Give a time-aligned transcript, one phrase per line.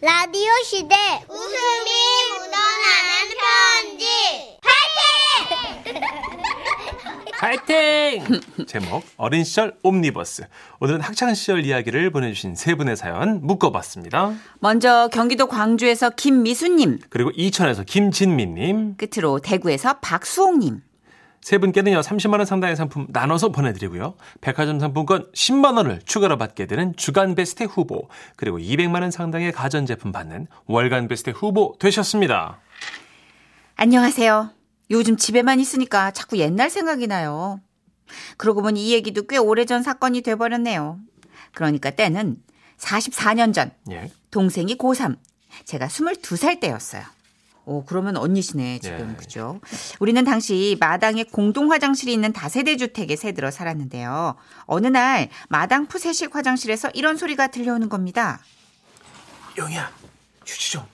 [0.00, 0.94] 라디오 시대
[1.28, 1.90] 웃음이
[2.32, 4.06] 묻어나는 편지
[7.38, 8.40] 파이팅!
[8.66, 10.46] 제목 어린 시절 옴니버스.
[10.80, 14.34] 오늘은 학창 시절 이야기를 보내주신 세 분의 사연 묶어봤습니다.
[14.60, 20.82] 먼저 경기도 광주에서 김미수님, 그리고 이천에서 김진미님 끝으로 대구에서 박수홍님.
[21.46, 24.16] 세 분께는요 30만 원 상당의 상품 나눠서 보내드리고요.
[24.40, 30.10] 백화점 상품권 10만 원을 추가로 받게 되는 주간 베스트 후보 그리고 200만 원 상당의 가전제품
[30.10, 32.58] 받는 월간 베스트 후보 되셨습니다.
[33.76, 34.50] 안녕하세요.
[34.90, 37.60] 요즘 집에만 있으니까 자꾸 옛날 생각이 나요.
[38.38, 40.98] 그러고 보니 이 얘기도 꽤 오래전 사건이 돼버렸네요.
[41.54, 42.38] 그러니까 때는
[42.78, 44.10] 44년 전 예.
[44.32, 45.16] 동생이 고3,
[45.64, 47.04] 제가 22살 때였어요.
[47.68, 49.10] 오, 그러면 언니시네, 지금.
[49.10, 49.16] 예.
[49.16, 49.60] 그죠?
[49.98, 54.36] 우리는 당시 마당에 공동 화장실이 있는 다세대 주택에 새들어 살았는데요.
[54.66, 58.40] 어느 날 마당 푸세식 화장실에서 이런 소리가 들려오는 겁니다.
[59.58, 59.90] 영희야
[60.46, 60.84] 휴지 좀.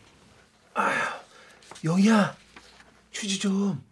[0.73, 0.95] 아휴
[1.85, 2.35] 영희야
[3.13, 3.83] 휴지 좀.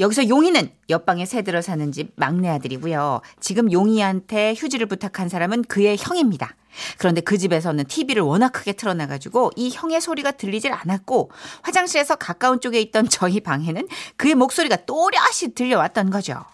[0.00, 3.20] 여기서 용이는 옆방에 새 들어 사는 집 막내 아들이고요.
[3.40, 6.54] 지금 용이한테 휴지를 부탁한 사람은 그의 형입니다.
[6.98, 11.30] 그런데 그 집에서는 TV를 워낙 크게 틀어놔가지고 이 형의 소리가 들리질 않았고
[11.62, 16.44] 화장실에서 가까운 쪽에 있던 저희 방에는 그의 목소리가 또렷이 들려왔던 거죠.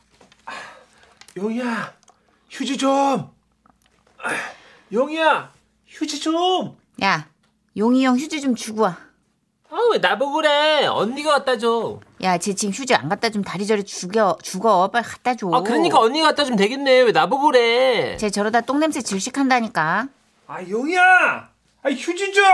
[1.36, 1.92] 영희야
[2.50, 3.28] 휴지 좀.
[4.90, 5.52] 영희야
[5.86, 6.76] 휴지 좀.
[7.02, 7.28] 야,
[7.76, 8.96] 용이 형 휴지 좀 주고 와.
[9.70, 12.00] 아왜 나보고 그래 언니가 갖다 줘.
[12.24, 14.88] 야, 쟤 지금 휴지 안 갖다 주면 다리 저리 죽여, 죽어.
[14.88, 15.48] 빨리 갖다 줘.
[15.52, 18.16] 아 그러니까 언니가 갖다 주면 되겠네 왜 나보고 그래.
[18.16, 20.08] 쟤 저러다 똥냄새 질식한다니까.
[20.46, 21.02] 아 영희야
[21.82, 22.44] 아 휴지 좀.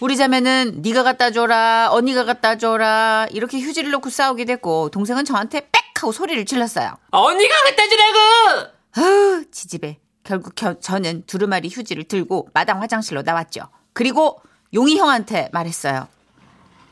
[0.00, 5.68] 우리 자매는 네가 갖다 줘라, 언니가 갖다 줘라 이렇게 휴지를 놓고 싸우게 됐고 동생은 저한테
[5.72, 6.94] 빽 하고 소리를 질렀어요.
[7.10, 8.72] 아, 언니가 갖다 주라고.
[8.96, 13.62] 아우 지집에 결국 겨- 저는 두루마리 휴지를 들고 마당 화장실로 나왔죠.
[13.92, 14.40] 그리고
[14.72, 16.06] 용이 형한테 말했어요.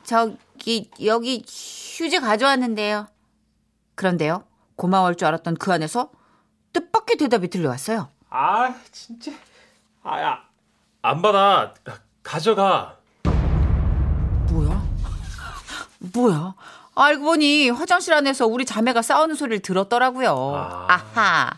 [0.02, 0.32] 저
[0.66, 3.06] 기 여기 휴지 가져왔는데요.
[3.94, 4.42] 그런데요
[4.74, 6.10] 고마워할 줄 알았던 그 안에서
[6.72, 8.08] 뜻밖의 대답이 들려왔어요.
[8.30, 9.30] 아 진짜
[10.02, 10.46] 아 야
[11.02, 11.72] 안 받아
[12.24, 12.96] 가져가.
[14.50, 14.84] 뭐야?
[16.12, 16.54] 뭐야?
[16.96, 20.34] 알고 보니 화장실 안에서 우리 자매가 싸우는 소리를 들었더라고요.
[20.56, 20.86] 아.
[20.90, 21.50] 아하.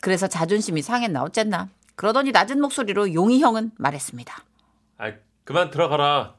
[0.00, 1.68] 그래서 자존심이 상했나 어쨌나.
[1.96, 4.34] 그러더니 낮은 목소리로 용이 형은 말했습니다.
[4.96, 5.12] 아
[5.44, 6.36] 그만 들어가라.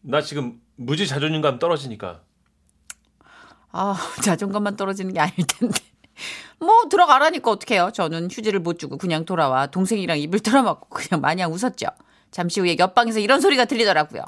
[0.00, 2.20] 나 지금 무지 자존감 떨어지니까.
[3.72, 5.78] 아, 자존감만 떨어지는 게 아닐 텐데.
[6.58, 7.90] 뭐 들어가라니까 어떡해요.
[7.92, 11.86] 저는 휴지를 못 주고 그냥 돌아와 동생이랑 입을 털어맞고 그냥 마냥 웃었죠.
[12.30, 14.22] 잠시 후에 옆방에서 이런 소리가 들리더라고요.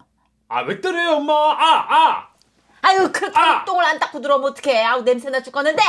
[0.48, 1.32] 아 왜 때려요 엄마?
[1.32, 2.28] 아 아.
[2.82, 3.64] 아유 그렇게 아!
[3.64, 4.84] 똥을 안 닦고 들어오면 어떡해.
[4.84, 5.82] 아우 냄새나 죽겠는데.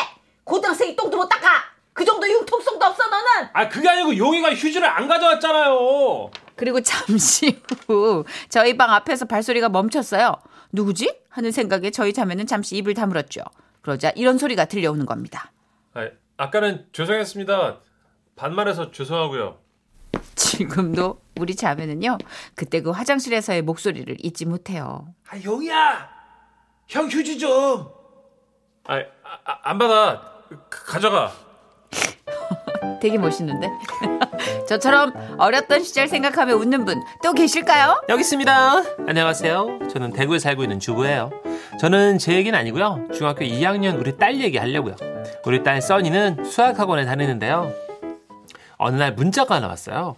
[0.45, 1.47] 고등학생이 똥도 못 닦아.
[1.93, 3.49] 그 정도 융통성도 없어 너는.
[3.53, 6.31] 아 그게 아니고 용이가 휴지를 안 가져왔잖아요.
[6.55, 10.35] 그리고 잠시 후 저희 방 앞에서 발소리가 멈췄어요.
[10.73, 11.19] 누구지?
[11.29, 13.41] 하는 생각에 저희 자매는 잠시 입을 다물었죠.
[13.81, 15.51] 그러자 이런 소리가 들려오는 겁니다.
[15.93, 17.79] 아, 아까는 죄송했습니다.
[18.35, 19.59] 반말해서 죄송하고요.
[20.35, 22.17] 지금도 우리 자매는요.
[22.55, 25.07] 그때 그 화장실에서의 목소리를 잊지 못해요.
[25.29, 26.09] 아 용이야,
[26.87, 27.87] 형 휴지 좀.
[28.85, 28.97] 아,
[29.45, 30.21] 아, 안 받아.
[30.69, 31.31] 가- 가져가.
[33.01, 33.69] 되게 멋있는데?
[34.67, 38.01] 저처럼 어렸던 시절 생각하며 웃는 분 또 계실까요?
[38.09, 38.83] 여기 있습니다.
[39.07, 39.79] 안녕하세요.
[39.91, 41.31] 저는 대구에 살고 있는 주부예요.
[41.79, 43.07] 저는 제 얘기는 아니고요.
[43.13, 44.95] 중학교 2학년 우리 딸 얘기 하려고요.
[45.45, 47.71] 우리 딸 써니는 수학학원에 다니는데요.
[48.77, 50.15] 어느 날 문자가 하나 왔어요.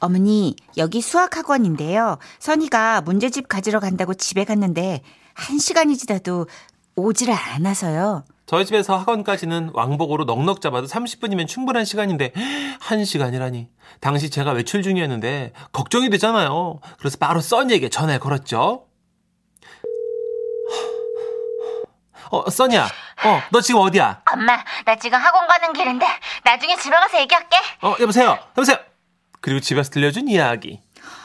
[0.00, 2.18] 어머니, 여기 수학학원인데요.
[2.38, 5.02] 선이가 문제집 가지러 간다고 집에 갔는데
[5.34, 6.46] 한 시간이 지나도
[6.96, 8.24] 오지를 않아서요.
[8.48, 12.32] 저희 집에서 학원까지는 왕복으로 넉넉 잡아도 30분이면 충분한 시간인데
[12.80, 13.68] 1시간이라니.
[14.00, 16.80] 당시 제가 외출 중이었는데 걱정이 되잖아요.
[16.98, 18.86] 그래서 바로 써니에게 전화를 걸었죠.
[22.30, 22.84] 어, 써니야.
[22.86, 24.22] 어, 너 지금 어디야?
[24.32, 26.06] 엄마 나 지금 학원 가는 길인데
[26.42, 28.38] 나중에 집에 가서 얘기할게 어, 여보세요.
[28.56, 28.78] 여보세요.
[29.42, 30.80] 그리고 집에서 들려준 이야기.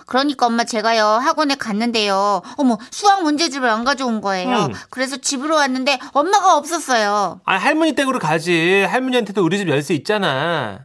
[0.06, 4.73] 그러니까 엄마 제가요 학원에 갔는데요 어머 수학 문제집을 안 가져온 거예요 음.
[4.90, 8.84] 그래서 집으로 왔는데 엄마가 없었어요 아, 할머니 댁으로 가지.
[8.90, 10.79] 할머니한테도 우리 집 열쇠 있잖아.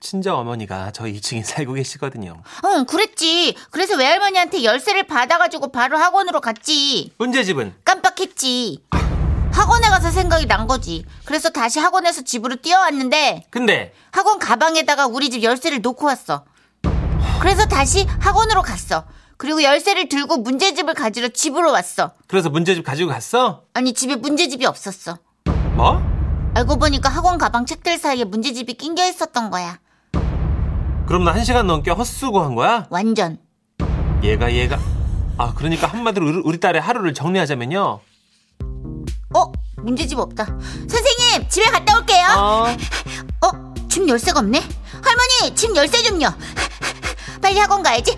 [0.00, 2.42] 친정 어머니가 저희 2층에 살고 계시거든요.
[2.66, 8.82] 응 그랬지 그래서 외할머니한테 열쇠를 받아가지고 바로 학원으로 갔지 문제집은 깜빡했지
[9.52, 15.42] 학원에 가서 생각이 난 거지 그래서 다시 학원에서 집으로 뛰어왔는데 근데 학원 가방에다가 우리 집
[15.42, 16.44] 열쇠를 놓고 왔어.
[17.40, 19.04] 그래서 다시 학원으로 갔어.
[19.36, 22.12] 그리고 열쇠를 들고 문제집을 가지러 집으로 왔어.
[22.28, 23.62] 그래서 문제집 가지고 갔어?
[23.74, 25.18] 아니, 집에 문제집이 없었어.
[25.74, 26.00] 뭐?
[26.54, 29.78] 알고 보니까 학원 가방 책들 사이에 문제집이 낑겨 있었던 거야.
[31.06, 32.86] 그럼 나 한 시간 넘게 헛수고 한 거야?
[32.90, 33.38] 완전.
[34.22, 34.78] 얘가 얘가
[35.36, 38.00] 아 그러니까 한마디로 우리, 우리 딸의 하루를 정리하자면요.
[39.34, 39.52] 어?
[39.78, 40.46] 문제집 없다.
[40.46, 42.26] 선생님, 집에 갔다 올게요.
[42.38, 42.66] 어.
[43.46, 43.74] 어?
[43.90, 44.60] 집 열쇠가 없네?
[45.02, 46.32] 할머니, 집 열쇠 좀요.
[47.44, 48.16] 빨리 학원 가야지.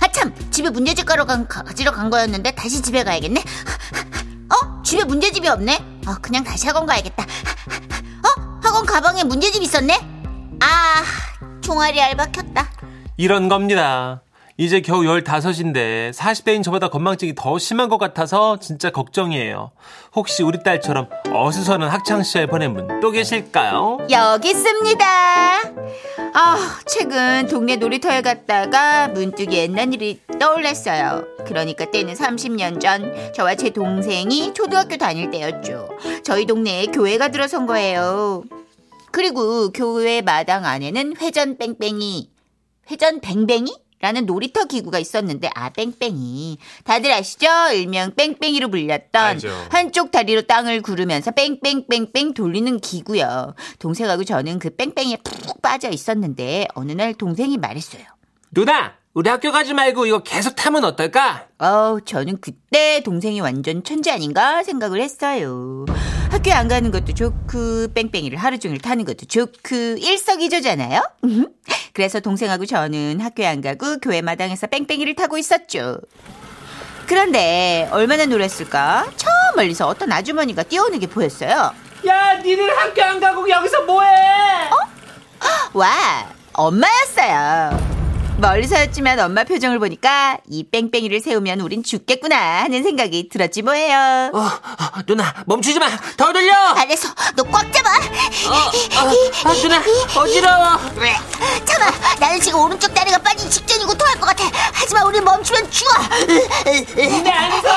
[0.00, 0.32] 아, 참.
[0.52, 3.40] 집에 문제집 가러 간, 가지러 간 거였는데 다시 집에 가야겠네.
[3.40, 4.82] 어?
[4.84, 6.00] 집에 문제집이 없네?
[6.06, 7.24] 어, 그냥 다시 학원 가야겠다.
[7.24, 8.60] 어?
[8.62, 9.98] 학원 가방에 문제집 있었네?
[10.60, 11.02] 아,
[11.60, 12.70] 종아리 알바 켰다.
[13.16, 14.22] 이런 겁니다.
[14.58, 19.70] 이제 겨우 15인데 40대인 저보다 건망증이 더 심한 것 같아서 진짜 걱정이에요.
[20.14, 23.98] 혹시 우리 딸처럼 어수선한 학창시절 보낸 분 또 계실까요?
[24.10, 25.04] 여기 있습니다.
[26.34, 31.24] 아, 최근 동네 놀이터에 갔다가 문득 옛날 일이 떠올랐어요.
[31.46, 35.90] 그러니까 때는 30년 전 저와 제 동생이 초등학교 다닐 때였죠.
[36.24, 38.42] 저희 동네에 교회가 들어선 거예요.
[39.12, 42.30] 그리고 교회 마당 안에는 회전 뺑뺑이,
[42.90, 43.85] 회전 뱅뱅이?
[44.00, 47.46] 라는 놀이터 기구가 있었는데 아 뺑뺑이 다들 아시죠?
[47.72, 49.48] 일명 뺑뺑이로 불렸던 알죠.
[49.70, 53.54] 한쪽 다리로 땅을 구르면서 뺑뺑뺑뺑 돌리는 기구요.
[53.78, 58.02] 동생하고 저는 그 뺑뺑이에 푹 빠져 있었는데 어느 날 동생이 말했어요.
[58.50, 61.46] 누나, 우리 학교 가지 말고 이거 계속 타면 어떨까?
[61.58, 65.86] 어, 저는 그때 동생이 완전 천재 아닌가 생각을 했어요.
[66.30, 71.00] 학교에 안 가는 것도 좋고 뺑뺑이를 하루 종일 타는 것도 좋고 일석이조잖아요.
[71.94, 75.96] 그래서 동생하고 저는 학교에 안 가고 교회 마당에서 뺑뺑이를 타고 있었죠.
[77.06, 79.06] 그런데 얼마나 놀랐을까?
[79.16, 81.72] 저 멀리서 어떤 아주머니가 뛰어오는 게 보였어요.
[82.06, 84.10] 야, 니들 학교 안 가고 여기서 뭐해?
[85.72, 87.95] 와, 엄마였어요.
[88.38, 94.30] 멀리서였지만 엄마 표정을 보니까 이 뺑뺑이를 세우면 우린 죽겠구나 하는 생각이 들었지 뭐예요.
[94.34, 95.88] 어, 어, 누나, 멈추지 마.
[96.16, 96.52] 더 돌려.
[96.54, 97.88] 알았어, 너꽉 잡아.
[97.90, 98.70] 어,
[99.44, 99.82] 아, 누나,
[100.16, 100.78] 어지러워.
[101.64, 101.90] 참아,
[102.20, 104.44] 나는 지금 오른쪽 다리가 빠진 직전이고 토할 것 같아.
[104.72, 105.90] 하지만 우리 멈추면 죽어.
[106.26, 107.68] 네, 알겠어.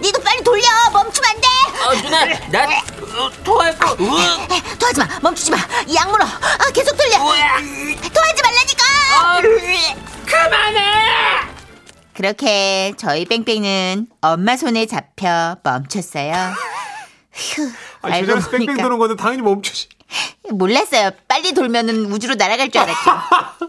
[0.00, 0.62] 니도 빨리 돌려.
[0.92, 1.48] 멈추면 안 돼.
[1.84, 2.68] 어, 누나, 나
[3.18, 3.92] 어, 토할 거.
[3.94, 5.56] 으, 토하지 마, 멈추지 마.
[5.86, 6.24] 이 악물어.
[6.24, 7.18] 아, 계속 돌려.
[7.18, 7.58] 뭐야?
[10.52, 10.80] 그만해.
[12.12, 16.32] 그렇게 저희 뺑뺑이는 엄마 손에 잡혀 멈췄어요.
[17.32, 17.62] 휴,
[18.02, 19.88] 아, 알고 뺑뺑 도는 건데 당연히 멈추지.
[20.50, 21.12] 몰랐어요.
[21.26, 23.10] 빨리 돌면은 우주로 날아갈 줄 알았죠.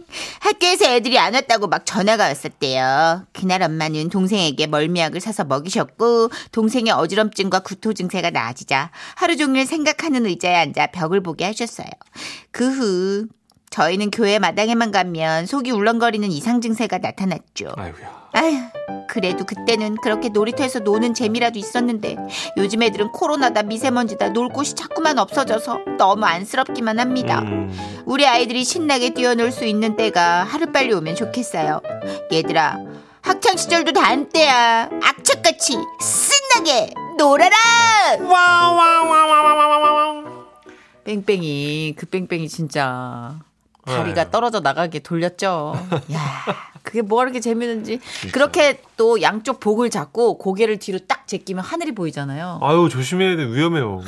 [0.42, 3.28] 학교에서 애들이 안 왔다고 막 전화가 왔었대요.
[3.32, 10.56] 그날 엄마는 동생에게 멀미약을 사서 먹이셨고 동생의 어지럼증과 구토 증세가 나아지자 하루 종일 생각하는 의자에
[10.56, 11.88] 앉아 벽을 보게 하셨어요.
[12.52, 13.28] 그 후
[13.74, 17.72] 저희는 교회 마당에만 가면 속이 울렁거리는 이상 증세가 나타났죠.
[17.76, 18.24] 아이고야.
[18.34, 18.58] 아휴,
[19.10, 22.18] 그래도 그때는 그렇게 놀이터에서 노는 재미라도 있었는데
[22.58, 27.40] 요즘 애들은 코로나다 미세먼지다 놀 곳이 자꾸만 없어져서 너무 안쓰럽기만 합니다.
[27.40, 27.74] 음,
[28.06, 31.82] 우리 아이들이 신나게 뛰어놀 수 있는 때가 하루빨리 오면 좋겠어요.
[32.32, 32.78] 얘들아,
[33.24, 34.90] 학창 시절도 다 한때야.
[35.02, 37.56] 악착같이 신나게 놀아라.
[41.06, 43.40] 뺑뺑이 그 뺑뺑이 진짜
[43.86, 44.32] 다리가 네.
[44.32, 45.74] 떨어져 나가게 돌렸죠.
[46.14, 46.20] 야,
[46.84, 48.00] 그게 뭐가 그렇게 재밌는지.
[48.32, 52.60] 그렇게 또 양쪽 복을 잡고 고개를 뒤로 딱 제끼면 하늘이 보이잖아요.
[52.62, 54.02] 아유 조심해야 돼 위험해요.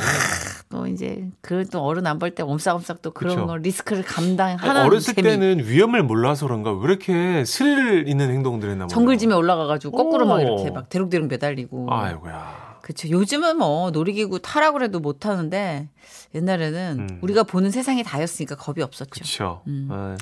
[0.70, 3.48] 또 이제 그또 어른 안 볼 때 옴싹옴싹 또 그런 그쵸.
[3.48, 5.30] 거 리스크를 감당하는 어렸을 재미.
[5.30, 8.94] 때는 위험을 몰라서 그런가 왜 이렇게 스릴 있는 행동들 했나 몰라요.
[8.94, 10.40] 정글짐에 올라가가지고 거꾸로 막 오.
[10.40, 11.88] 이렇게 막 대롱대롱 매달리고.
[11.92, 12.65] 아이고야.
[12.86, 13.10] 그쵸.
[13.10, 15.90] 요즘은 뭐 놀이기구 타라고 해도 못 타는데
[16.36, 17.20] 옛날에는 음.
[17.24, 19.10] 우리가 보는 세상이 다였으니까 겁이 없었죠.
[19.10, 19.64] 그렇죠.
[19.66, 20.16] 음.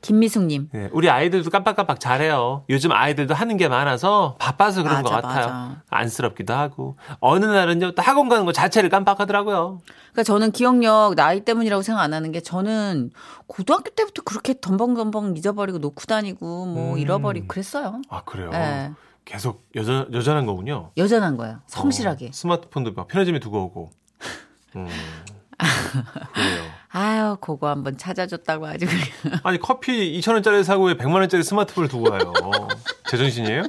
[0.00, 0.70] 김미숙님.
[0.72, 2.64] 네, 우리 아이들도 깜빡깜빡 잘해요.
[2.68, 5.46] 요즘 아이들도 하는 게 많아서 바빠서 그런 맞아, 것 같아요.
[5.46, 5.82] 맞아.
[5.88, 6.96] 안쓰럽기도 하고.
[7.20, 9.80] 어느 날은요, 또 학원 가는 거 자체를 깜빡하더라고요.
[10.10, 13.10] 그러니까 저는 기억력 나이 때문이라고 생각 안 하는 게 저는
[13.46, 16.98] 고등학교 때부터 그렇게 덤벙덤벙 잊어버리고 놓고 다니고 뭐 음.
[16.98, 18.02] 잃어버리고 그랬어요.
[18.08, 18.50] 아 그래요.
[18.52, 18.90] 예.
[19.30, 20.90] 계속 여전 여전한 거군요.
[20.96, 21.60] 여전한 거예요.
[21.68, 22.26] 성실하게.
[22.26, 23.90] 어, 스마트폰도 막 편의점에 두고 오고.
[24.74, 24.88] 음.
[26.34, 26.64] 그래요.
[26.88, 29.38] 아유, 그거 한번 찾아줬다고 아주 그냥.
[29.44, 32.32] 아니 커피 2천 원짜리 사고 왜 100만 원짜리 스마트폰을 두고 가요?
[33.08, 33.62] 제정신이에요?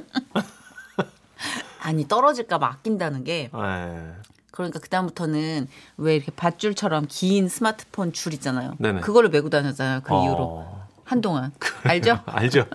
[1.80, 4.12] 아니 떨어질까 봐 아낀다는 게 네.
[4.50, 8.74] 그러니까 그다음부터는 왜 이렇게 밧줄처럼 긴 스마트폰 줄 있잖아요.
[8.78, 9.00] 네네.
[9.00, 10.00] 그거를 메고 다녔잖아요.
[10.02, 10.24] 그 어.
[10.24, 10.66] 이후로
[11.04, 11.52] 한동안
[11.84, 12.18] 알죠?
[12.26, 12.66] 알죠.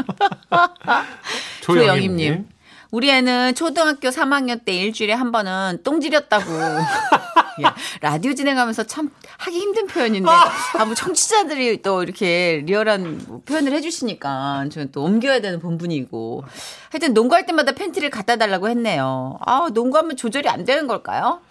[1.63, 2.47] 조영임님.
[2.91, 6.45] 우리 애는 초등학교 3학년 때 일주일에 한 번은 똥 지렸다고.
[7.63, 10.29] 야, 라디오 진행하면서 참 하기 힘든 표현인데,
[10.77, 16.43] 아, 뭐 청취자들이 또 이렇게 리얼한 뭐 표현을 해주시니까 저는 또 옮겨야 되는 본분이고.
[16.91, 19.37] 하여튼 농구할 때마다 팬티를 갖다 달라고 했네요.
[19.45, 21.41] 아, 농구하면 조절이 안 되는 걸까요?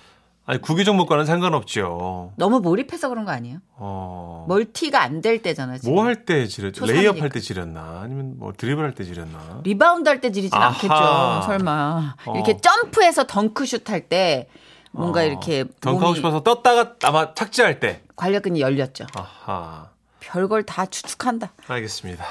[0.48, 2.32] 아니 구기 종목과는 상관없죠.
[2.36, 3.58] 너무 몰입해서 그런 거 아니에요?
[3.74, 4.44] 어.
[4.48, 5.76] 멀티가 안 될 때잖아.
[5.78, 5.94] 지금.
[5.94, 6.86] 뭐할 때 지렸죠?
[6.86, 8.00] 레이업 할 때 지렸나?
[8.04, 9.60] 아니면 뭐 드리블 할 때 지렸나?
[9.64, 10.68] 리바운드 할 때 지리진 아하.
[10.68, 11.46] 않겠죠.
[11.46, 12.14] 설마.
[12.26, 12.34] 어.
[12.34, 14.48] 이렇게 점프해서 덩크슛 할 때
[14.92, 15.24] 뭔가 어.
[15.24, 18.02] 이렇게 덩크하고 몸이 싶어서 떴다가 아마 착지할 때.
[18.14, 19.06] 괄약근이 열렸죠.
[19.16, 19.90] 아하.
[20.20, 21.52] 별걸 다 추측한다.
[21.66, 22.24] 알겠습니다.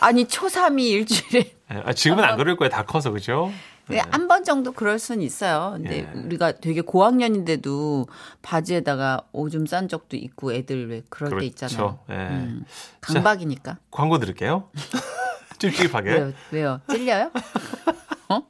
[0.00, 2.70] 아니 초삼이 일주일에 예, 아, 지금은 안 그럴 거예요.
[2.70, 3.50] 다 커서 그죠?
[3.98, 5.72] 한 번 정도 그럴 수는 있어요.
[5.76, 6.18] 근데 예.
[6.20, 8.06] 우리가 되게 고학년인데도
[8.42, 11.46] 바지에다가 오줌 싼 적도 있고 애들 왜 그럴 때 그렇죠.
[11.46, 11.98] 있잖아요.
[12.10, 12.14] 예.
[12.14, 12.64] 음,
[13.00, 13.78] 강박이니까.
[13.90, 14.70] 광고 들을게요.
[15.58, 16.10] 찝찝하게.
[16.10, 16.32] 왜요?
[16.50, 16.80] 왜요?
[16.90, 17.30] 찔려요?
[18.30, 18.42] 어?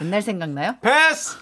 [0.00, 0.76] 옛날 생각나요?
[0.80, 1.36] 패스!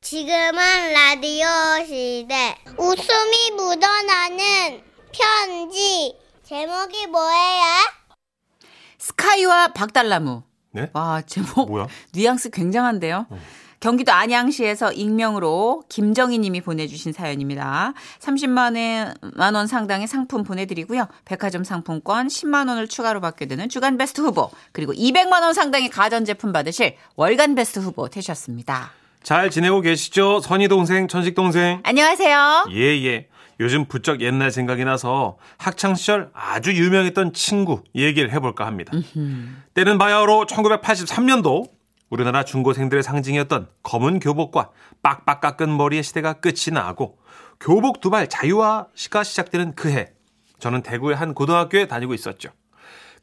[0.00, 1.46] 지금은 라디오
[1.86, 2.56] 시대.
[2.78, 4.82] 웃음이 묻어나는
[5.12, 6.16] 편지.
[6.42, 7.62] 제목이 뭐예요?
[8.98, 10.42] 스카이와 박달나무.
[10.72, 10.90] 네?
[10.92, 11.86] 와 제목 뭐야?
[12.12, 13.26] 뉘앙스 굉장한데요.
[13.80, 17.94] 경기도 안양시에서 익명으로 김정희 님이 보내주신 사연입니다.
[18.20, 21.08] 30만 원 상당의 상품 보내드리고요.
[21.24, 26.52] 백화점 상품권 10만 원을 추가로 받게 되는 주간 베스트 후보 그리고 200만 원 상당의 가전제품
[26.52, 28.92] 받으실 월간 베스트 후보 되셨습니다.
[29.24, 30.40] 잘 지내고 계시죠?
[30.40, 31.80] 선희 동생, 천식 동생.
[31.84, 32.66] 안녕하세요.
[32.72, 33.28] 예, 예.
[33.60, 38.92] 요즘 부쩍 옛날 생각이 나서 학창 시절 아주 유명했던 친구 얘기를 해볼까 합니다.
[39.74, 41.70] 때는 바야흐로 1983년도
[42.10, 44.70] 우리나라 중고생들의 상징이었던 검은 교복과
[45.02, 47.18] 빡빡 깎은 머리의 시대가 끝이 나고
[47.60, 50.12] 교복 두발 자유화가 시작되는 그 해,
[50.58, 52.50] 저는 대구의 한 고등학교에 다니고 있었죠.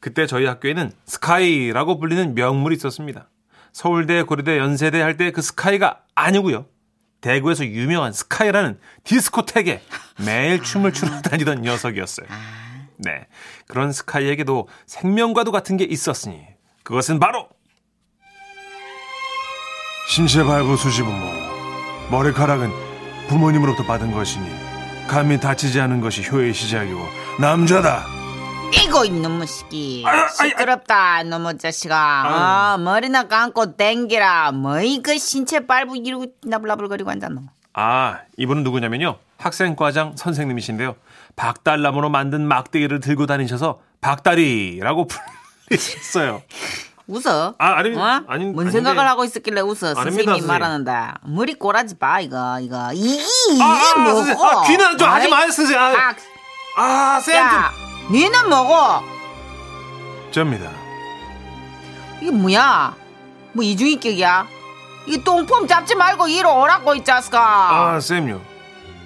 [0.00, 3.28] 그때 저희 학교에는 스카이라고 불리는 명물이 있었습니다.
[3.72, 6.66] 서울대, 고려대, 연세대 할 때 그 스카이가 아니고요.
[7.20, 9.82] 대구에서 유명한 스카이라는 디스코텍에
[10.24, 12.26] 매일 춤을 추러 다니던 녀석이었어요.
[12.96, 13.26] 네.
[13.66, 16.40] 그런 스카이에게도 생명과도 같은 게 있었으니
[16.82, 17.48] 그것은 바로
[20.08, 21.24] 신체 발부 수지부모
[22.10, 22.70] 머리카락은
[23.28, 24.50] 부모님으로부터 받은 것이니
[25.06, 27.00] 감히 다치지 않은 것이 효의 시작이고
[27.38, 28.19] 남자다.
[28.72, 32.74] 이거 이놈의 새끼 아유, 시끄럽다 너무 자식아.
[32.74, 34.52] 어, 머리나 감고 댕기라.
[34.52, 37.42] 뭐 이거 신체 발부 이러고 나불나불거리고 앉았노?
[37.74, 39.18] 아, 이분은 누구냐면요.
[39.38, 40.96] 학생과장 선생님이신데요.
[41.36, 45.06] 박달나무로 만든 막대기를 들고 다니셔서 박다리라고
[45.68, 46.42] 불리셨어요.
[47.06, 47.54] 웃어?
[47.58, 48.02] 아, 아니, 어?
[48.28, 48.70] 아니, 뭔 아닌데.
[48.70, 49.94] 생각을 하고 있었길래 웃어?
[49.94, 50.46] 선생님.
[50.46, 50.92] 말하는데.
[51.22, 52.60] 머리 꼬라지 봐 이거.
[52.60, 52.92] 이거.
[52.92, 53.22] 이게
[53.62, 54.44] 아, 아, 뭐고.
[54.46, 55.78] 아, 귀는 좀 하지 아이, 마요, 선생님.
[55.82, 56.14] 아,
[56.76, 56.84] 아,
[57.16, 57.72] 아, 쌤야
[58.10, 58.74] 니는 뭐고
[60.30, 60.30] 좀.
[60.32, 60.70] 접니다.
[62.20, 62.94] 이게 뭐야
[63.52, 64.46] 뭐 이중인격이야
[65.06, 67.38] 이 똥폼 잡지 말고 이리 오라고 이 자식아
[67.94, 68.40] 아, 쌤요.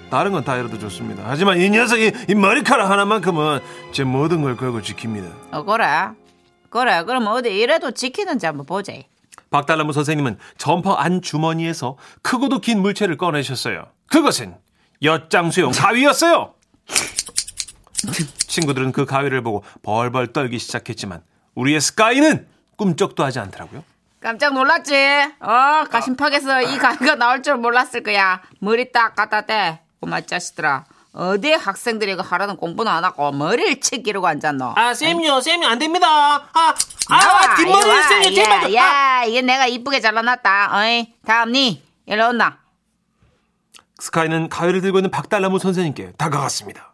[0.09, 1.23] 다른 건 다 이래도 좋습니다.
[1.25, 3.59] 하지만 이 녀석이 이 머리카락 하나만큼은
[3.91, 5.31] 제 모든 걸 걸고 지킵니다.
[5.51, 6.09] 어, 그래
[6.69, 8.93] 그래 그럼 어디 이래도 지키는지 한번 보자
[9.49, 13.85] 박달나무 선생님은 점퍼 안 주머니에서 크고도 긴 물체를 꺼내셨어요.
[14.07, 14.55] 그것은
[15.01, 16.53] 엿장수용 가위였어요.
[18.47, 21.21] 친구들은 그 가위를 보고 벌벌 떨기 시작했지만
[21.55, 22.47] 우리의 스카이는
[22.77, 23.83] 꿈쩍도 하지 않더라고요.
[24.21, 24.95] 깜짝 놀랐지?
[25.39, 28.41] 어, 가심팍에서 이 가위가 나올 줄 몰랐을 거야.
[28.59, 29.79] 머리 딱 갖다 대.
[29.99, 30.85] 꼬마 자식들아.
[31.13, 34.73] 어디 학생들이 이거 하라는 공부는 안 하고 머리를 치기르고 앉았노?
[34.75, 36.07] 아, 쌤요, 쌤이 안 됩니다.
[36.07, 36.75] 아,
[37.07, 38.61] 나와, 아, 뒷머리 쌤요, 야, 제발.
[38.61, 38.73] 좀- 아,
[39.21, 40.71] 야, 이게 내가 이쁘게 잘라놨다.
[40.77, 42.57] 어이, 다음 니, 일로 온나.
[43.99, 46.93] 스카이는 가위를 들고 있는 박달나무 선생님께 다가갔습니다.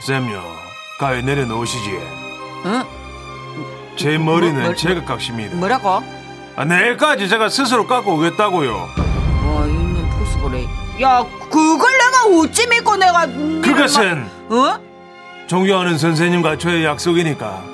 [0.00, 0.42] 쌤요,
[0.98, 1.90] 가위 내려놓으시지.
[2.66, 2.84] 응?
[3.96, 5.56] 제 머리는 뭐, 제가 깎습니다.
[5.56, 6.02] 뭐라고?
[6.56, 8.74] 아, 내일까지 제가 스스로 깎고 오겠다고요.
[8.74, 10.64] 어, 있는 포스보래.
[11.02, 13.26] 야, 그걸 내가 어찌 믿고 내가.
[13.26, 14.78] 그것은 어?
[15.46, 17.64] 존경하는 선생님과 저의 약속이니까.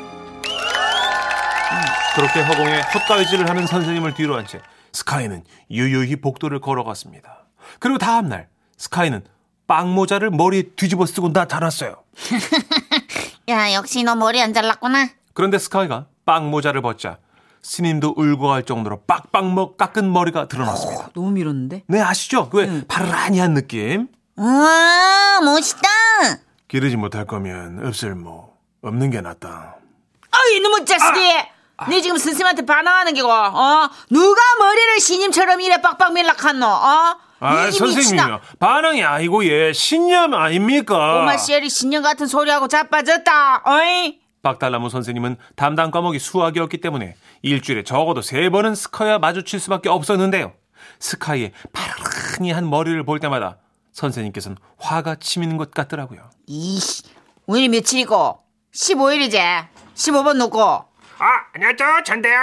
[2.14, 4.60] 그렇게 허공에 헛가위질을 하는 선생님을 뒤로 한 채
[4.92, 7.46] 스카이는 유유히 복도를 걸어갔습니다.
[7.78, 9.24] 그리고 다음날 스카이는
[9.72, 11.96] 빵모자를 머리에 뒤집어 쓰고 나타났어요.
[13.48, 15.08] 야, 역시 너 머리 안 잘랐구나.
[15.32, 17.16] 그런데 스카이가 빵모자를 벗자
[17.62, 21.08] 스님도 울고 갈 정도로 빡빡 먹 깎은 머리가 드러났습니다.
[21.14, 21.84] 너무 밀었는데?
[21.86, 22.50] 네 아시죠?
[22.50, 24.08] 그왜 파라니한 느낌?
[24.36, 25.88] 우와, 멋있다.
[26.68, 29.76] 기르지 못할 거면 없을 뭐 없는 게 낫다.
[30.32, 31.20] 아, 이놈의 자식이!
[31.88, 33.88] 네 지금 스님한테 반항하는 게고, 어?
[34.10, 37.16] 누가 머리를 신임처럼 이래 빡빡 밀락한노, 어?
[37.42, 38.40] 아, 이 선생님이요.
[38.60, 41.18] 반항이 아니고 예 신념 아닙니까?
[41.18, 44.20] 꼬마 쉐리 신년 같은 소리하고 자빠졌다, 어이?
[44.42, 50.52] 박달나무 선생님은 담당 과목이 수학이었기 때문에 일주일에 적어도 세 번은 스카이와 마주칠 수밖에 없었는데요.
[51.00, 53.58] 스카이의 파란이한 머리를 볼 때마다
[53.92, 56.30] 선생님께서는 화가 치미는 것 같더라고요.
[56.46, 57.02] 이씨,
[57.46, 58.38] 오늘이 며칠이고?
[58.74, 59.66] 15일이지?
[59.94, 60.60] 15번 놓고.
[60.62, 60.86] 아,
[61.54, 62.38] 안녕하세요, 전데요.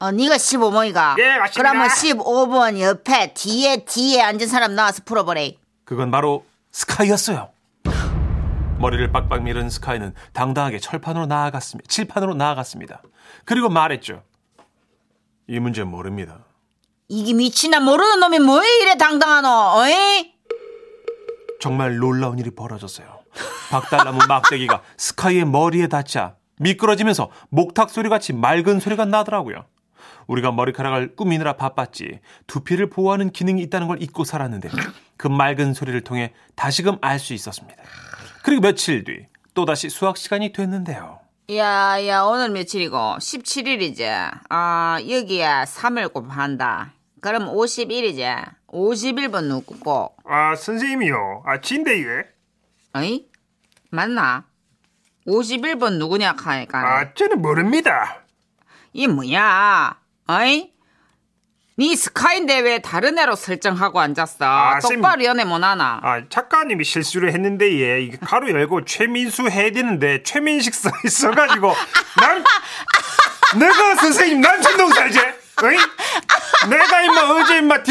[0.00, 1.18] 어, 네가 15번이가.
[1.18, 1.50] 예, 맞습니다.
[1.54, 5.56] 그러면 15번 옆에 뒤에 뒤에 앉은 사람 나와서 풀어보래.
[5.84, 7.50] 그건 바로 스카이였어요.
[8.78, 11.86] 머리를 빡빡 밀은 스카이는 당당하게 철판으로 나아갔습니다.
[11.88, 13.02] 칠판으로 나아갔습니다.
[13.44, 14.22] 그리고 말했죠.
[15.46, 16.38] 이 문제 모릅니다.
[17.08, 19.48] 이게 미치나 모르는 놈이 뭐 이래 당당하노?
[19.80, 20.32] 어이?
[21.60, 23.20] 정말 놀라운 일이 벌어졌어요.
[23.70, 29.64] 박달나무 막대기가 스카이의 머리에 닿자 미끄러지면서 목탁 소리 같이 맑은 소리가 나더라고요.
[30.26, 34.70] 우리가 머리카락을 꾸미느라 바빴지 두피를 보호하는 기능이 있다는 걸 잊고 살았는데
[35.16, 37.82] 그 맑은 소리를 통해 다시금 알 수 있었습니다.
[38.42, 41.20] 그리고 며칠 뒤 또다시 수학 시간이 됐는데요.
[41.52, 42.96] 야, 야, 오늘 며칠이고?
[42.96, 44.04] 17일이지.
[44.48, 46.92] 아, 여기야 3을 곱한다.
[47.20, 48.44] 그럼 51이지.
[48.68, 50.14] 51번 누구고?
[50.24, 51.42] 아 선생님이요.
[51.44, 52.04] 아 진대예.
[52.94, 53.26] 어이?
[53.90, 54.44] 맞나?
[55.26, 57.12] 51번 누구냐 하니까.
[57.14, 58.22] 저는 모릅니다.
[58.92, 59.98] 이 뭐야?
[60.30, 60.70] 어이?
[61.76, 64.36] 니 스카인데 왜 다른 애로 설정하고 앉았어?
[64.44, 65.00] 아, 쌤.
[65.00, 65.98] 똑바로 연애 못하나?
[66.02, 71.74] 아 작가님이 실수를 했는데 예 이게 가로 열고 최민수 해야 되는데 최민식 써 있어가지고
[72.20, 72.44] 남
[73.58, 75.18] 내가 선생님 남천동 살지?
[75.62, 75.76] 어이?
[76.68, 77.82] 내가 임마 어제 임마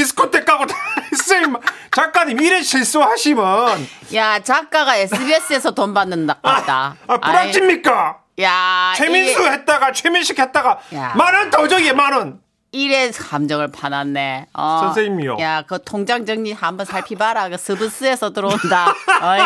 [0.46, 0.76] 가고 다
[1.12, 1.60] 했어 임마
[1.92, 6.36] 작가님 이래 실수하시면 야, 작가가 SBS에서 돈 받는다.
[6.44, 6.96] 같다.
[7.08, 8.20] 아 불안집니까?
[8.42, 11.14] 야, 최민수 이게 했다가 최민식 했다가 야.
[11.16, 12.42] 만원 더 저기 만 원
[12.72, 14.46] 이래 감정을 파놨네.
[14.54, 14.80] 어.
[14.84, 15.38] 선생님이요.
[15.40, 17.50] 야, 그 통장 정리 한번 살피봐라.
[17.50, 18.94] 그 스브스에서 들어온다.
[19.22, 19.42] 어이?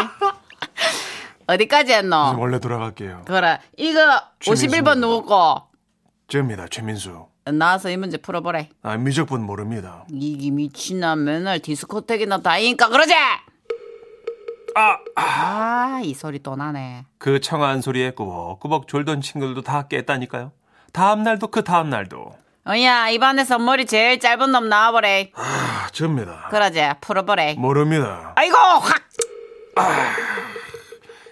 [1.47, 2.35] 어디까지 했노?
[2.37, 3.59] 원래 돌아갈게요 그래.
[3.77, 4.91] 이거 최민수입니다.
[4.93, 5.61] 51번 누구고?
[6.29, 8.69] 저입니다 최민수 나와서 이 문제 풀어보래.
[8.81, 13.13] 아 미적분 모릅니다 이게 미친나 맨날 디스코텍이나 다니니까 그러지?
[14.75, 17.05] 아 아, 이 소리 또 나네.
[17.17, 20.51] 그 청아한 소리에 꾸벅꾸벅 졸던 친구들도 다 깼다니까요.
[20.91, 22.35] 다음 날도 그 다음 날도.
[22.67, 25.31] 어야, 입안에서 머리 제일 짧은 놈 나와보래.
[25.35, 26.47] 아, 접니다.
[26.49, 26.81] 그러지?
[27.01, 27.55] 풀어보래.
[27.55, 28.31] 모릅니다.
[28.35, 29.03] 아이고, 확!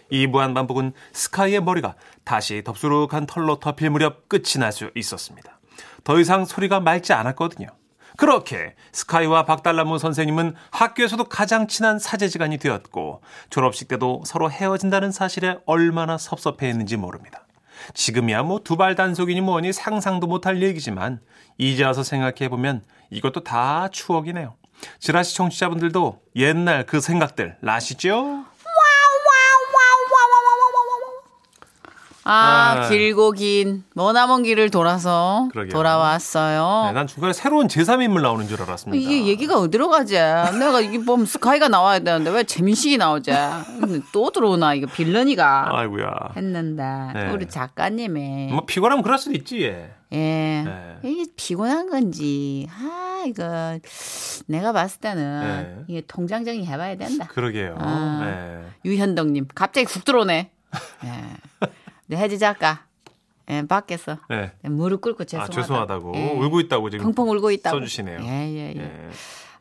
[0.10, 1.96] 이 무한 반복은 스카이의 머리가
[2.26, 5.58] 다시 덥수룩한 털로 덮일 무렵 끝이 날 수 있었습니다.
[6.04, 7.68] 더 이상 소리가 맑지 않았거든요.
[8.18, 16.18] 그렇게 스카이와 박달나무 선생님은 학교에서도 가장 친한 사제지간이 되었고 졸업식 때도 서로 헤어진다는 사실에 얼마나
[16.18, 17.46] 섭섭해했는지 모릅니다.
[17.94, 21.20] 지금이야 뭐 두발 단속이니 뭐니 상상도 못할 얘기지만
[21.58, 24.56] 이제 와서 생각해보면 이것도 다 추억이네요.
[25.00, 28.46] 지라시 청취자분들도 옛날 그 생각들 나시죠?
[32.24, 32.90] 아, 아.
[32.90, 35.72] 길고 긴 머나먼 길을 돌아서 그러게요.
[35.72, 36.84] 돌아왔어요.
[36.88, 39.02] 네, 난 중간에 새로운 제3인물 나오는 줄 알았습니다.
[39.02, 40.14] 이게 얘기가 어디로 가지?
[40.14, 43.32] 내가 이게 뭐 스카이가 나와야 되는데 왜 재민식이 나오지?
[44.12, 46.12] 또 들어오나 이거 빌런이가 아이고야.
[46.38, 47.32] 했는데 네.
[47.32, 49.64] 우리 작가님이 뭐 피곤하면 그럴 수도 있지.
[49.64, 49.92] 예.
[50.14, 50.98] 예 네.
[51.04, 53.80] 이게 피곤한 건지 아 이거
[54.46, 55.84] 내가 봤을 때는 네.
[55.88, 57.28] 이게 통장 정리 해봐야 된다.
[57.30, 57.76] 그러게요.
[57.80, 58.22] 아.
[58.24, 58.70] 네.
[58.86, 60.52] 유현덕님 갑자기 국 들어오네.
[61.06, 61.68] 예.
[62.12, 62.84] 네, 혜지 작가
[63.50, 64.52] 예, 밖에서 네.
[64.64, 65.54] 무릎 꿇고 아, 죄송하다.
[65.54, 66.12] 죄송하다고.
[66.16, 66.32] 예.
[66.34, 67.06] 울고 있다고 지금.
[67.06, 68.20] 펑펑 울고 있다고 써주시네요.
[68.22, 68.80] 예 예 예.
[68.80, 69.10] 예.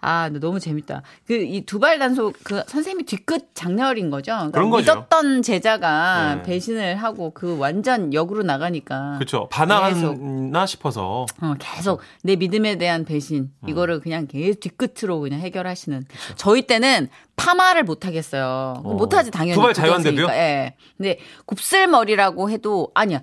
[0.01, 1.03] 아, 너무 재밌다.
[1.27, 4.33] 그 이 두발 단속 그 선생님이 뒤끝 장렬인 거죠.
[4.33, 4.95] 그러니까 그런 거죠.
[4.95, 6.43] 믿었던 제자가 네.
[6.43, 9.41] 배신을 하고 그 완전 역으로 나가니까 그렇죠.
[9.41, 9.49] 계속.
[9.51, 11.27] 반항했나 싶어서.
[11.41, 13.69] 어, 계속 내 믿음에 대한 배신 음.
[13.69, 16.05] 이거를 그냥 계속 뒤끝으로 그냥 해결하시는.
[16.37, 18.75] 저희 때는 파마를 못 하겠어요.
[18.85, 18.95] 어.
[18.95, 19.55] 못 하지 당연히.
[19.55, 20.27] 두발 자유한데도요?
[20.29, 20.75] 예.
[20.97, 23.23] 근데 곱슬머리라고 해도 아니야.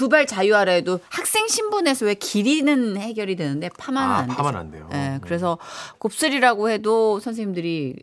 [0.00, 4.36] 두발 자유하라 해도 학생 신분에서 왜 길이는 해결이 되는데 파마는 아, 안 되죠.
[4.38, 4.88] 파마는 안 돼요.
[4.94, 5.58] 예, 그래서
[5.98, 7.96] 곱슬이라고 해도 선생님들이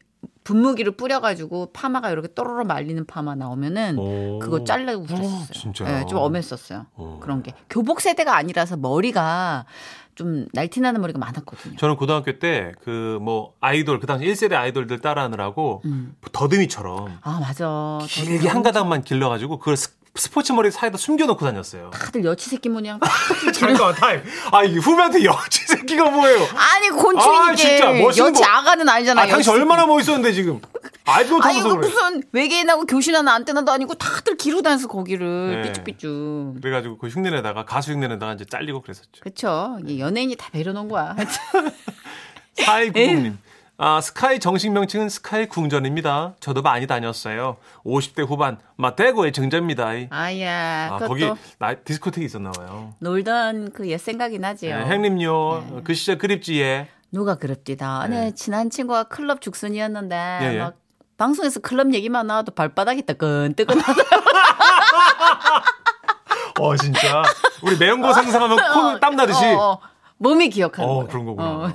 [0.43, 4.37] 분무기를 뿌려가지고 파마가 이렇게 또로로 말리는 파마 나오면은 오.
[4.39, 5.47] 그거 잘라고 그랬었어요.
[5.51, 6.01] 진짜요?
[6.01, 6.85] 예, 좀 엄했었어요.
[6.97, 7.17] 오.
[7.19, 9.65] 그런 게 교복 세대가 아니라서 머리가
[10.13, 11.77] 좀 날티나는 머리가 많았거든요.
[11.77, 16.15] 저는 고등학교 때 그 뭐 아이돌 그 당시 1세대 아이돌들 따라하느라고 음.
[16.31, 17.97] 더듬이처럼 아 맞아.
[18.07, 21.91] 길게 한 가닥만 길러가지고 그걸 스- 스포츠 머리 사이에다 숨겨놓고 다녔어요.
[21.91, 22.99] 다들 여치 새끼 모양.
[23.53, 24.21] 잠깐 타임.
[24.51, 26.39] 아 이게 후배한테 여치 새끼가 뭐예요?
[26.55, 27.61] 아니 아, 곤충이지.
[27.63, 28.47] 진짜 멋있는 여치 거.
[28.49, 29.25] 아가는 아니잖아요.
[29.33, 30.59] 아 여치 얼마나 멋있었는데 지금
[31.05, 31.29] 알지.
[31.29, 31.87] 아니 못하면서 이거 그래.
[31.87, 35.71] 무슨 외계인하고 교신하는 안테나도 아니고 다들 기르고 다녀서 거기를 네.
[35.71, 36.55] 삐쭉삐쭉.
[36.61, 39.77] 그래가지고 그 흉내내다가 가수 흉내내다가 이제 잘리고 그랬었죠.
[39.87, 41.15] 이 연예인이 다 배려놓은 거야.
[42.57, 43.37] 4290님.
[43.79, 46.33] 아, 스카이 정식 명칭은 스카이 궁전입니다.
[46.39, 47.57] 저도 많이 다녔어요.
[47.85, 49.89] 50대 후반, 마 대구의 정자입니다.
[50.09, 52.95] 아야, 아, 그것도 거기 나 디스코텍이 있었나 봐요.
[52.99, 54.79] 놀던 그 옛 생각이 나지요.
[54.79, 56.87] 네, 형님요, 그 시절 그립지, 예.
[57.11, 58.07] 누가 그럽디다.
[58.07, 58.19] 네.
[58.25, 58.31] 네.
[58.33, 60.59] 친한 친구가 클럽 죽순이었는데 예, 예.
[60.59, 60.73] 막
[61.17, 63.93] 방송에서 클럽 얘기만 나와도 발바닥이 뜨끈뜨끈하다.
[66.59, 67.21] 어, 진짜.
[67.63, 69.45] 우리 매운 거 상상하면 코땀 나듯이.
[69.45, 69.79] 어, 어.
[70.17, 71.07] 몸이 기억하는 어, 거야.
[71.07, 71.73] 그런 거구나.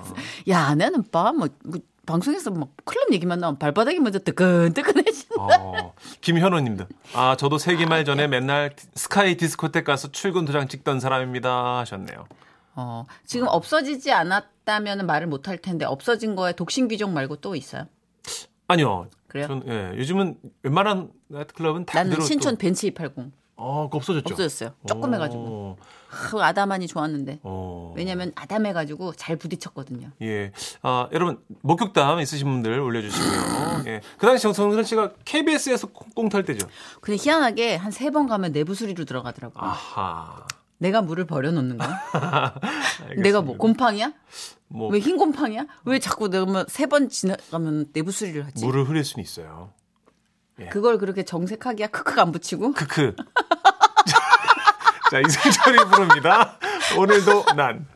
[0.48, 5.28] 야, 나는 봐, 뭐, 뭐 방송에서 막 클럽 얘기만 나오면 발바닥이 먼저 뜨끈뜨끈해지.
[5.38, 6.86] 어, 김현호님도.
[7.14, 11.78] 아, 저도 세기말 전에 맨날 스카이 디스코텍 가서 출근 도장 찍던 사람입니다.
[11.78, 12.26] 하셨네요.
[12.74, 17.86] 어, 지금 없어지지 않았다면 말을 못 할 텐데 없어진 거에 독신 귀족 말고 또 있어요?
[18.66, 19.08] 아니요.
[19.28, 19.46] 그래요?
[19.46, 24.32] 전, 예, 요즘은 웬만한 나이트클럽은 다 나는 신촌 또- 벤치 280 어, 그거 없어졌죠.
[24.34, 24.74] 없어졌어요.
[24.86, 25.76] 조금 해가지고 어,
[26.08, 27.92] 하, 아담하니 좋았는데 어.
[27.96, 30.10] 왜냐면 아담해가지고 잘 부딪혔거든요.
[30.22, 30.52] 예.
[30.82, 33.82] 아, 여러분, 목격담 있으신 분들 올려주시고요.
[33.86, 34.00] 예.
[34.18, 36.66] 그 당시 정성선 씨가 KBS에서 꽁탈 때죠.
[37.00, 39.54] 근데 희한하게 한 세 번 가면 내부 수리로 들어가더라고.
[39.54, 40.46] 요 아하.
[40.78, 42.00] 내가 물을 버려놓는 거야?
[43.22, 44.12] 내가 뭐 곰팡이야?
[44.66, 45.66] 뭐, 왜 흰 곰팡이야?
[45.84, 48.64] 왜 자꾸 내가 세 번 지나가면 내부 수리를 하지?
[48.66, 49.70] 물을 흐릴 수는 있어요.
[50.70, 53.14] 그걸 그렇게 정색하기야 크크 안 붙이고 크크.
[55.10, 56.56] 자, 이승철이 부릅니다.
[56.96, 57.86] 오늘도 난.